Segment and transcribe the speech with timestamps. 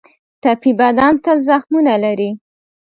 [0.41, 2.31] ټپي بدن تل زخمونه لري.